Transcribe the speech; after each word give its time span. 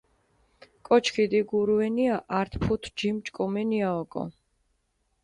კოჩ 0.87 1.05
ქიდიგურუენია 1.13 2.15
ართ 2.39 2.51
ფუთ 2.63 2.83
ჯიმ 2.97 3.17
ჭკუმენია 3.25 3.89
ოკო. 4.01 4.23